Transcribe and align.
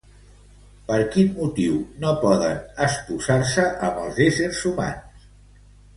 Per 0.85 0.95
quin 1.15 1.27
motiu 1.35 1.75
no 2.05 2.15
poden 2.23 2.57
esposar-se 2.87 3.67
amb 3.89 4.03
els 4.07 4.19
éssers 4.31 4.63
humans? 4.71 5.33